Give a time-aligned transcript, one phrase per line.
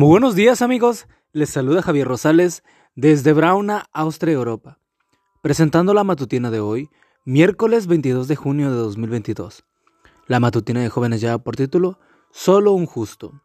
[0.00, 2.62] Muy buenos días amigos, les saluda Javier Rosales
[2.94, 4.78] desde Brauna, Austria, Europa,
[5.42, 6.88] presentando la matutina de hoy,
[7.26, 9.62] miércoles 22 de junio de 2022.
[10.26, 11.98] La matutina de jóvenes ya por título,
[12.30, 13.42] Solo un justo.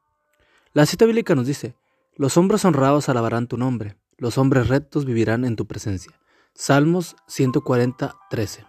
[0.72, 1.76] La cita bíblica nos dice,
[2.16, 6.14] los hombres honrados alabarán tu nombre, los hombres rectos vivirán en tu presencia.
[6.54, 8.64] Salmos 140, 13.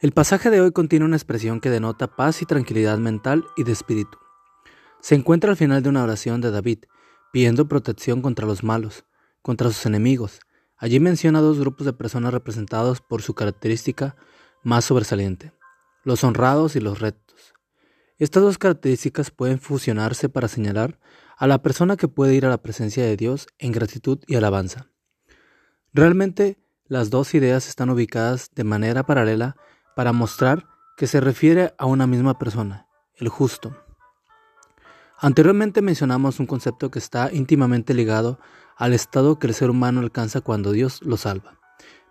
[0.00, 3.72] El pasaje de hoy contiene una expresión que denota paz y tranquilidad mental y de
[3.72, 4.18] espíritu.
[5.02, 6.84] Se encuentra al final de una oración de David,
[7.32, 9.04] pidiendo protección contra los malos,
[9.42, 10.38] contra sus enemigos.
[10.76, 14.14] Allí menciona dos grupos de personas representados por su característica
[14.62, 15.52] más sobresaliente,
[16.04, 17.52] los honrados y los rectos.
[18.18, 21.00] Estas dos características pueden fusionarse para señalar
[21.36, 24.86] a la persona que puede ir a la presencia de Dios en gratitud y alabanza.
[25.92, 29.56] Realmente, las dos ideas están ubicadas de manera paralela
[29.96, 33.76] para mostrar que se refiere a una misma persona, el justo.
[35.24, 38.40] Anteriormente mencionamos un concepto que está íntimamente ligado
[38.76, 41.60] al estado que el ser humano alcanza cuando Dios lo salva.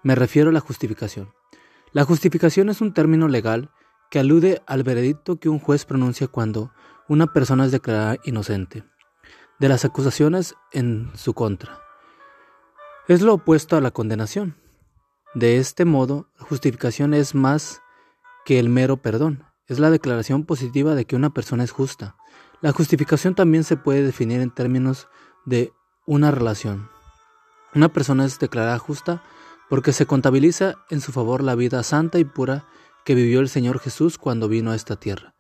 [0.02, 1.34] Me refiero a la justificación.
[1.92, 3.70] La justificación es un término legal
[4.10, 6.72] que alude al veredicto que un juez pronuncia cuando
[7.10, 8.86] una persona es declarada inocente
[9.60, 11.82] de las acusaciones en su contra.
[13.10, 14.56] Es lo opuesto a la condenación.
[15.34, 17.82] De este modo, justificación es más
[18.46, 22.16] que el mero perdón, es la declaración positiva de que una persona es justa,
[22.62, 25.08] la justificación también se puede definir en términos
[25.46, 25.74] de
[26.06, 26.90] una relación.
[27.74, 29.24] Una persona es declarada justa
[29.70, 32.68] porque se contabiliza en su favor la vida santa y pura
[33.06, 35.34] que vivió el Señor Jesús cuando vino a esta tierra.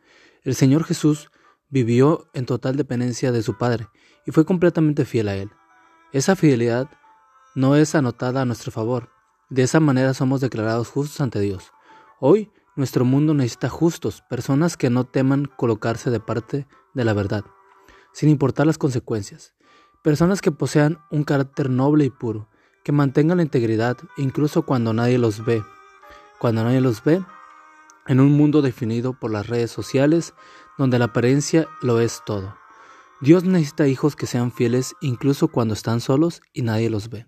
[0.43, 1.29] El Señor Jesús
[1.69, 3.87] vivió en total dependencia de su Padre
[4.25, 5.51] y fue completamente fiel a Él.
[6.13, 6.89] Esa fidelidad
[7.53, 9.09] no es anotada a nuestro favor.
[9.49, 11.71] De esa manera somos declarados justos ante Dios.
[12.19, 12.51] Hoy
[12.81, 16.65] nuestro mundo necesita justos, personas que no teman colocarse de parte
[16.95, 17.45] de la verdad,
[18.11, 19.53] sin importar las consecuencias.
[20.01, 22.49] Personas que posean un carácter noble y puro,
[22.83, 25.63] que mantengan la integridad incluso cuando nadie los ve.
[26.39, 27.23] Cuando nadie los ve,
[28.07, 30.33] en un mundo definido por las redes sociales,
[30.79, 32.57] donde la apariencia lo es todo.
[33.21, 37.27] Dios necesita hijos que sean fieles incluso cuando están solos y nadie los ve.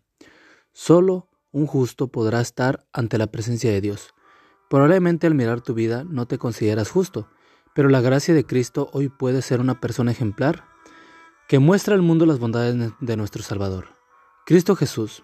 [0.72, 4.16] Solo un justo podrá estar ante la presencia de Dios.
[4.73, 7.28] Probablemente al mirar tu vida no te consideras justo,
[7.75, 10.66] pero la gracia de Cristo hoy puede ser una persona ejemplar
[11.47, 13.89] que muestra al mundo las bondades de nuestro Salvador.
[14.47, 15.23] Cristo Jesús.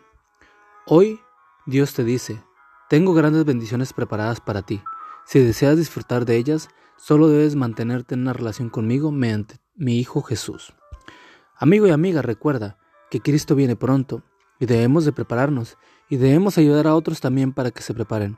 [0.86, 1.20] Hoy
[1.66, 2.44] Dios te dice,
[2.92, 4.84] tengo grandes bendiciones preparadas para ti.
[5.26, 10.22] Si deseas disfrutar de ellas, solo debes mantenerte en una relación conmigo mediante mi Hijo
[10.22, 10.76] Jesús.
[11.56, 12.78] Amigo y amiga, recuerda
[13.10, 14.22] que Cristo viene pronto
[14.60, 15.76] y debemos de prepararnos
[16.08, 18.38] y debemos ayudar a otros también para que se preparen,